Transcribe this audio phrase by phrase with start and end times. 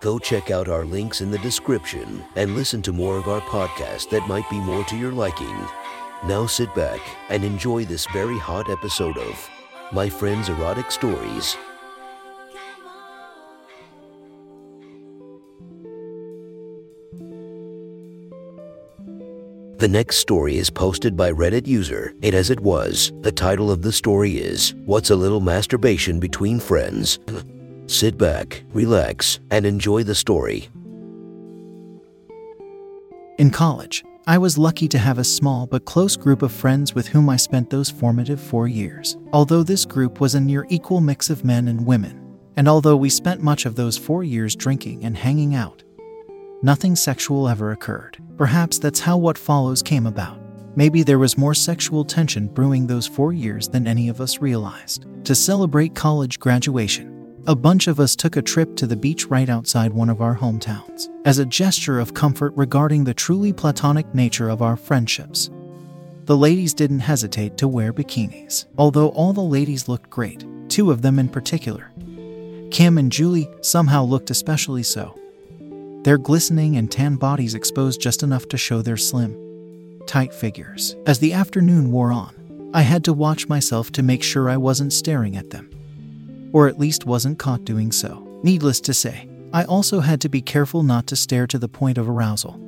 [0.00, 4.08] Go check out our links in the description and listen to more of our podcast
[4.08, 5.54] that might be more to your liking.
[6.24, 9.50] Now sit back and enjoy this very hot episode of
[9.92, 11.54] My Friend's Erotic Stories.
[19.76, 23.12] The next story is posted by Reddit user It As It Was.
[23.20, 27.18] The title of the story is What's a Little Masturbation Between Friends?
[27.90, 30.68] Sit back, relax, and enjoy the story.
[33.36, 37.08] In college, I was lucky to have a small but close group of friends with
[37.08, 39.16] whom I spent those formative four years.
[39.32, 43.10] Although this group was a near equal mix of men and women, and although we
[43.10, 45.82] spent much of those four years drinking and hanging out,
[46.62, 48.18] nothing sexual ever occurred.
[48.36, 50.40] Perhaps that's how what follows came about.
[50.76, 55.06] Maybe there was more sexual tension brewing those four years than any of us realized.
[55.24, 59.48] To celebrate college graduation, a bunch of us took a trip to the beach right
[59.48, 64.50] outside one of our hometowns, as a gesture of comfort regarding the truly platonic nature
[64.50, 65.50] of our friendships.
[66.26, 71.02] The ladies didn't hesitate to wear bikinis, although all the ladies looked great, two of
[71.02, 71.90] them in particular.
[72.70, 75.18] Kim and Julie somehow looked especially so.
[76.04, 80.94] Their glistening and tan bodies exposed just enough to show their slim, tight figures.
[81.06, 84.92] As the afternoon wore on, I had to watch myself to make sure I wasn't
[84.92, 85.70] staring at them
[86.52, 88.26] or at least wasn't caught doing so.
[88.42, 91.98] Needless to say, I also had to be careful not to stare to the point
[91.98, 92.58] of arousal,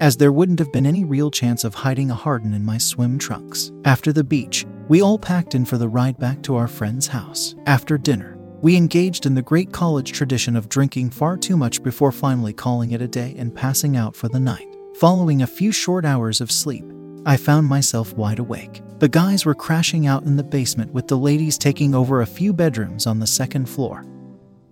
[0.00, 3.18] as there wouldn't have been any real chance of hiding a harden in my swim
[3.18, 3.72] trunks.
[3.84, 7.54] After the beach, we all packed in for the ride back to our friend's house.
[7.66, 12.12] After dinner, we engaged in the great college tradition of drinking far too much before
[12.12, 14.68] finally calling it a day and passing out for the night.
[14.96, 16.84] Following a few short hours of sleep,
[17.24, 18.82] I found myself wide awake.
[18.98, 22.52] The guys were crashing out in the basement with the ladies taking over a few
[22.52, 24.04] bedrooms on the second floor,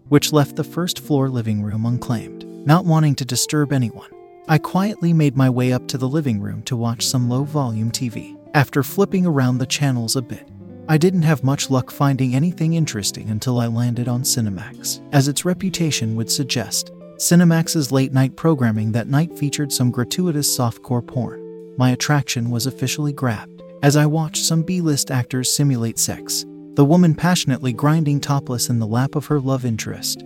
[0.08, 2.44] which left the first floor living room unclaimed.
[2.66, 4.10] Not wanting to disturb anyone,
[4.48, 7.92] I quietly made my way up to the living room to watch some low volume
[7.92, 8.36] TV.
[8.52, 10.48] After flipping around the channels a bit,
[10.88, 15.00] I didn't have much luck finding anything interesting until I landed on Cinemax.
[15.12, 21.06] As its reputation would suggest, Cinemax's late night programming that night featured some gratuitous softcore
[21.06, 21.39] porn
[21.80, 26.84] my attraction was officially grabbed as I watched some B list actors simulate sex, the
[26.84, 30.22] woman passionately grinding topless in the lap of her love interest.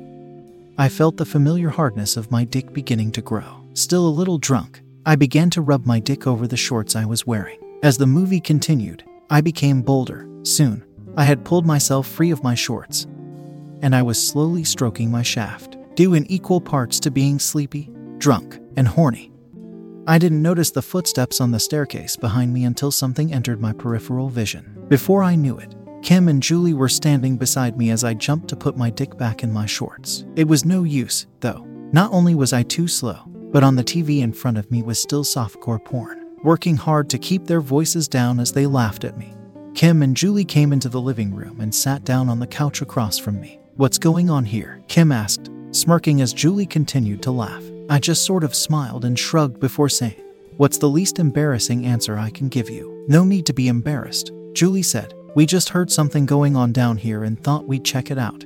[0.78, 3.64] I felt the familiar hardness of my dick beginning to grow.
[3.75, 7.25] Still a little drunk, I began to rub my dick over the shorts I was
[7.25, 7.60] wearing.
[7.84, 10.28] As the movie continued, I became bolder.
[10.43, 10.84] Soon,
[11.16, 13.06] I had pulled myself free of my shorts,
[13.81, 18.59] and I was slowly stroking my shaft, due in equal parts to being sleepy, drunk,
[18.76, 19.31] and horny.
[20.06, 24.28] I didn't notice the footsteps on the staircase behind me until something entered my peripheral
[24.28, 24.84] vision.
[24.88, 28.56] Before I knew it, Kim and Julie were standing beside me as I jumped to
[28.56, 30.26] put my dick back in my shorts.
[30.37, 31.66] It was no use, though.
[31.93, 33.19] Not only was I too slow,
[33.50, 37.19] but on the TV in front of me was still softcore porn, working hard to
[37.19, 39.32] keep their voices down as they laughed at me.
[39.75, 43.16] Kim and Julie came into the living room and sat down on the couch across
[43.16, 43.59] from me.
[43.76, 44.82] What's going on here?
[44.87, 47.64] Kim asked, smirking as Julie continued to laugh.
[47.88, 50.20] I just sort of smiled and shrugged before saying,
[50.56, 53.04] What's the least embarrassing answer I can give you?
[53.08, 55.12] No need to be embarrassed, Julie said.
[55.34, 58.44] We just heard something going on down here and thought we'd check it out.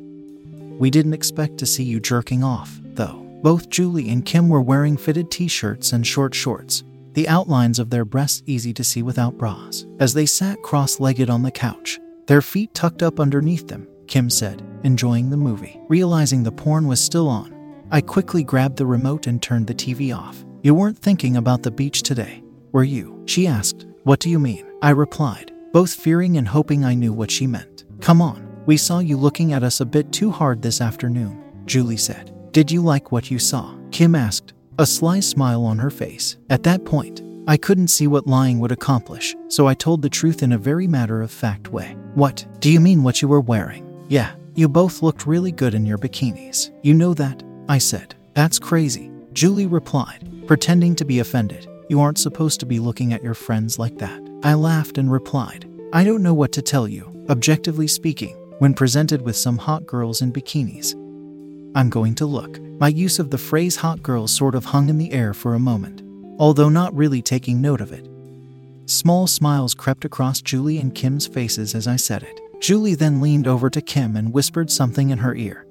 [0.78, 3.26] We didn't expect to see you jerking off, though.
[3.42, 6.82] Both Julie and Kim were wearing fitted t shirts and short shorts,
[7.12, 9.86] the outlines of their breasts easy to see without bras.
[10.00, 14.30] As they sat cross legged on the couch, their feet tucked up underneath them, Kim
[14.30, 15.78] said, enjoying the movie.
[15.88, 17.52] Realizing the porn was still on,
[17.90, 20.44] I quickly grabbed the remote and turned the TV off.
[20.62, 22.42] You weren't thinking about the beach today,
[22.72, 23.22] were you?
[23.26, 23.86] She asked.
[24.04, 24.66] What do you mean?
[24.82, 27.84] I replied, both fearing and hoping I knew what she meant.
[28.00, 31.96] Come on, we saw you looking at us a bit too hard this afternoon, Julie
[31.96, 32.34] said.
[32.52, 33.74] Did you like what you saw?
[33.90, 36.36] Kim asked, a sly smile on her face.
[36.50, 40.42] At that point, I couldn't see what lying would accomplish, so I told the truth
[40.42, 41.96] in a very matter of fact way.
[42.14, 42.46] What?
[42.60, 44.04] Do you mean what you were wearing?
[44.08, 46.70] Yeah, you both looked really good in your bikinis.
[46.82, 47.42] You know that?
[47.68, 48.14] I said.
[48.34, 49.10] That's crazy.
[49.32, 51.68] Julie replied, pretending to be offended.
[51.88, 54.20] You aren't supposed to be looking at your friends like that.
[54.42, 59.22] I laughed and replied, I don't know what to tell you, objectively speaking, when presented
[59.22, 60.94] with some hot girls in bikinis.
[61.74, 62.60] I'm going to look.
[62.80, 65.60] My use of the phrase hot girls sort of hung in the air for a
[65.60, 66.02] moment.
[66.38, 68.08] although not really taking note of it.
[68.86, 72.40] Small smiles crept across Julie and Kim's faces as I said it.
[72.60, 75.66] Julie then leaned over to Kim and whispered something in her ear,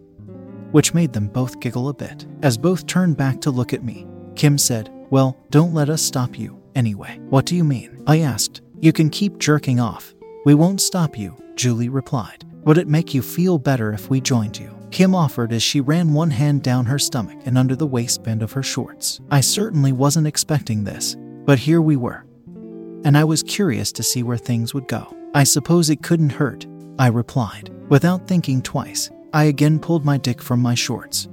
[0.71, 2.25] which made them both giggle a bit.
[2.41, 6.37] As both turned back to look at me, Kim said, Well, don't let us stop
[6.37, 7.19] you, anyway.
[7.29, 8.03] What do you mean?
[8.07, 8.61] I asked.
[8.79, 10.13] You can keep jerking off.
[10.45, 12.45] We won't stop you, Julie replied.
[12.63, 14.77] Would it make you feel better if we joined you?
[14.91, 18.51] Kim offered as she ran one hand down her stomach and under the waistband of
[18.53, 19.19] her shorts.
[19.31, 21.15] I certainly wasn't expecting this,
[21.45, 22.25] but here we were.
[23.03, 25.13] And I was curious to see where things would go.
[25.33, 26.65] I suppose it couldn't hurt,
[26.99, 27.71] I replied.
[27.89, 31.27] Without thinking twice, I again pulled my dick from my shorts,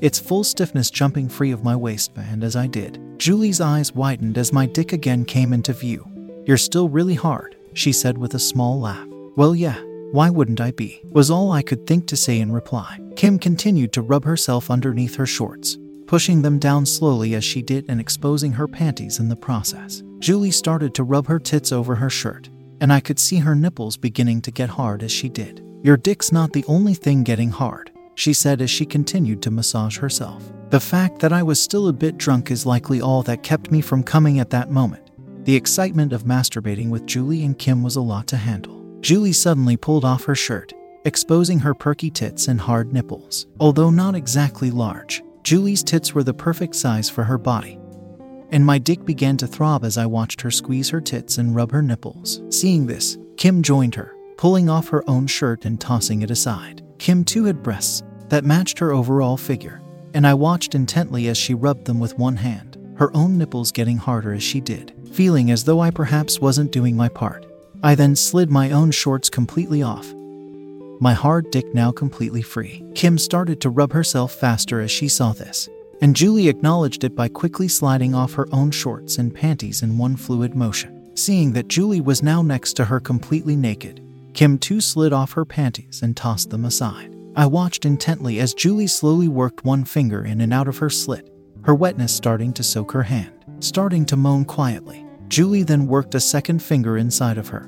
[0.00, 3.00] its full stiffness jumping free of my waistband as I did.
[3.18, 6.06] Julie's eyes widened as my dick again came into view.
[6.46, 9.06] You're still really hard, she said with a small laugh.
[9.36, 9.80] Well, yeah,
[10.12, 11.02] why wouldn't I be?
[11.10, 13.00] was all I could think to say in reply.
[13.16, 17.86] Kim continued to rub herself underneath her shorts, pushing them down slowly as she did
[17.88, 20.02] and exposing her panties in the process.
[20.20, 22.48] Julie started to rub her tits over her shirt,
[22.80, 25.62] and I could see her nipples beginning to get hard as she did.
[25.86, 29.98] Your dick's not the only thing getting hard, she said as she continued to massage
[29.98, 30.42] herself.
[30.70, 33.80] The fact that I was still a bit drunk is likely all that kept me
[33.80, 35.12] from coming at that moment.
[35.44, 38.84] The excitement of masturbating with Julie and Kim was a lot to handle.
[39.00, 40.72] Julie suddenly pulled off her shirt,
[41.04, 43.46] exposing her perky tits and hard nipples.
[43.60, 47.78] Although not exactly large, Julie's tits were the perfect size for her body.
[48.50, 51.70] And my dick began to throb as I watched her squeeze her tits and rub
[51.70, 52.42] her nipples.
[52.50, 56.82] Seeing this, Kim joined her, pulling off her own shirt and tossing it aside.
[56.98, 59.80] Kim too had breasts that matched her overall figure,
[60.14, 63.96] and I watched intently as she rubbed them with one hand, her own nipples getting
[63.96, 67.46] harder as she did, feeling as though I perhaps wasn't doing my part.
[67.82, 70.12] I then slid my own shorts completely off,
[70.98, 72.82] my hard dick now completely free.
[72.94, 75.68] Kim started to rub herself faster as she saw this,
[76.00, 80.16] and Julie acknowledged it by quickly sliding off her own shorts and panties in one
[80.16, 81.14] fluid motion.
[81.14, 84.02] Seeing that Julie was now next to her completely naked,
[84.36, 87.16] Kim too slid off her panties and tossed them aside.
[87.36, 91.30] I watched intently as Julie slowly worked one finger in and out of her slit,
[91.62, 93.32] her wetness starting to soak her hand.
[93.60, 97.66] Starting to moan quietly, Julie then worked a second finger inside of her,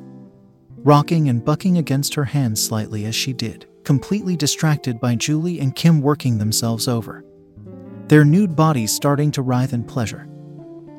[0.84, 5.74] rocking and bucking against her hand slightly as she did, completely distracted by Julie and
[5.74, 7.24] Kim working themselves over,
[8.08, 10.28] their nude bodies starting to writhe in pleasure.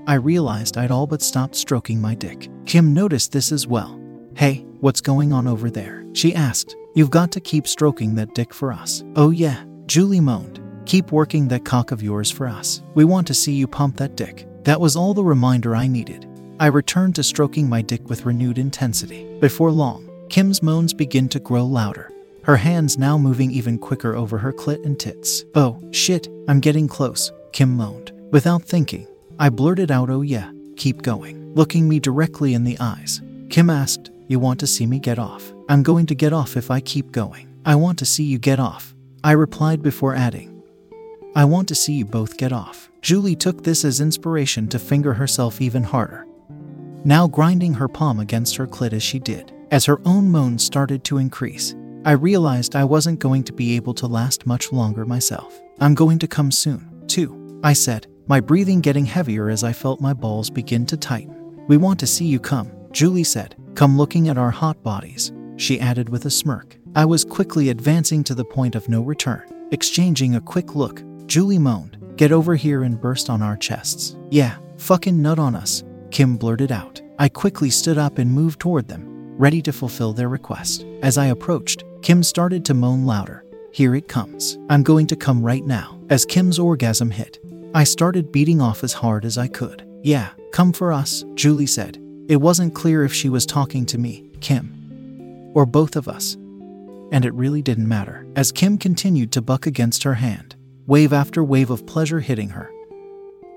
[0.07, 2.49] I realized I'd all but stopped stroking my dick.
[2.65, 3.98] Kim noticed this as well.
[4.39, 6.05] Hey, what's going on over there?
[6.13, 9.03] She asked, You've got to keep stroking that dick for us.
[9.17, 10.61] Oh, yeah, Julie moaned.
[10.85, 12.81] Keep working that cock of yours for us.
[12.95, 14.47] We want to see you pump that dick.
[14.63, 16.25] That was all the reminder I needed.
[16.57, 19.27] I returned to stroking my dick with renewed intensity.
[19.41, 22.09] Before long, Kim's moans begin to grow louder,
[22.43, 25.43] her hands now moving even quicker over her clit and tits.
[25.53, 28.13] Oh, shit, I'm getting close, Kim moaned.
[28.31, 29.05] Without thinking,
[29.37, 31.53] I blurted out, Oh, yeah, keep going.
[31.55, 35.51] Looking me directly in the eyes, Kim asked, You want to see me get off?
[35.69, 37.51] I'm going to get off if I keep going.
[37.65, 38.93] I want to see you get off.
[39.23, 40.61] I replied before adding,
[41.35, 42.91] I want to see you both get off.
[43.01, 46.27] Julie took this as inspiration to finger herself even harder,
[47.03, 49.51] now grinding her palm against her clit as she did.
[49.71, 51.73] As her own moans started to increase,
[52.05, 55.59] I realized I wasn't going to be able to last much longer myself.
[55.79, 60.01] I'm going to come soon, too, I said, my breathing getting heavier as I felt
[60.01, 61.65] my balls begin to tighten.
[61.65, 63.55] We want to see you come, Julie said.
[63.75, 66.77] Come looking at our hot bodies she added with a smirk.
[66.95, 69.43] I was quickly advancing to the point of no return.
[69.71, 74.17] Exchanging a quick look, Julie moaned, Get over here and burst on our chests.
[74.29, 77.01] Yeah, fucking nut on us, Kim blurted out.
[77.17, 79.05] I quickly stood up and moved toward them,
[79.37, 80.85] ready to fulfill their request.
[81.01, 83.45] As I approached, Kim started to moan louder.
[83.71, 84.57] Here it comes.
[84.69, 85.97] I'm going to come right now.
[86.09, 87.39] As Kim's orgasm hit,
[87.73, 89.87] I started beating off as hard as I could.
[90.03, 92.01] Yeah, come for us, Julie said.
[92.29, 96.35] It wasn't clear if she was talking to me, Kim, or both of us.
[97.11, 100.55] And it really didn't matter, as Kim continued to buck against her hand,
[100.85, 102.71] wave after wave of pleasure hitting her.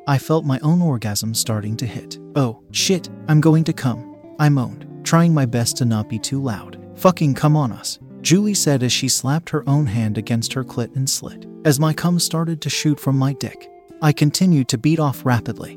[0.09, 2.19] I felt my own orgasm starting to hit.
[2.35, 6.43] Oh, shit, I'm going to come, I moaned, trying my best to not be too
[6.43, 6.79] loud.
[6.95, 10.97] Fucking come on us, Julie said as she slapped her own hand against her clit
[10.97, 11.47] and slit.
[11.67, 15.76] As my cum started to shoot from my dick, I continued to beat off rapidly,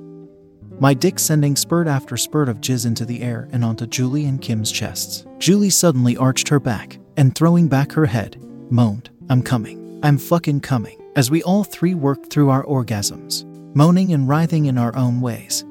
[0.80, 4.42] my dick sending spurt after spurt of jizz into the air and onto Julie and
[4.42, 5.26] Kim's chests.
[5.40, 8.38] Julie suddenly arched her back and, throwing back her head,
[8.70, 10.00] moaned, I'm coming.
[10.04, 11.02] I'm fucking coming.
[11.16, 15.64] As we all three worked through our orgasms, moaning and writhing in our own ways.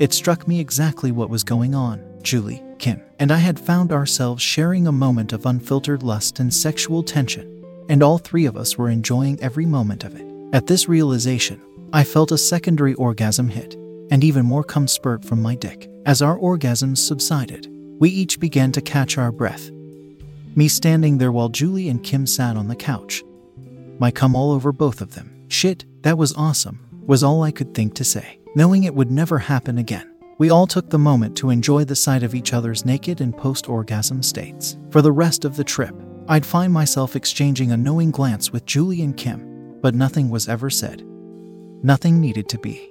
[0.00, 4.42] It struck me exactly what was going on, Julie, Kim, and I had found ourselves
[4.42, 8.90] sharing a moment of unfiltered lust and sexual tension, and all three of us were
[8.90, 10.26] enjoying every moment of it.
[10.52, 13.76] At this realization, I felt a secondary orgasm hit
[14.10, 15.90] and even more cum spurt from my dick.
[16.04, 19.70] As our orgasms subsided, we each began to catch our breath.
[20.54, 23.22] Me standing there while Julie and Kim sat on the couch.
[23.98, 25.46] My cum all over both of them.
[25.48, 29.38] Shit, that was awesome, was all I could think to say, knowing it would never
[29.38, 30.12] happen again.
[30.38, 33.68] We all took the moment to enjoy the sight of each other's naked and post
[33.68, 34.76] orgasm states.
[34.90, 35.94] For the rest of the trip,
[36.28, 40.68] I'd find myself exchanging a knowing glance with Julie and Kim, but nothing was ever
[40.68, 41.02] said.
[41.82, 42.90] Nothing needed to be.